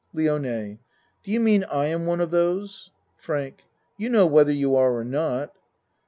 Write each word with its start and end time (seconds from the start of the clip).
LIONE 0.15 0.79
Do 1.21 1.29
you 1.31 1.39
mean 1.39 1.63
I 1.65 1.85
am 1.85 2.07
one 2.07 2.21
of 2.21 2.31
those? 2.31 2.89
FRANK 3.17 3.65
You 3.99 4.09
know 4.09 4.25
whether 4.25 4.51
you 4.51 4.75
are 4.75 4.95
or 4.95 5.03
not. 5.03 5.55